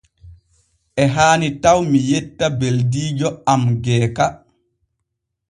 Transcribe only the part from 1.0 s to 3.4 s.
E haani taw mi yetta beldiijo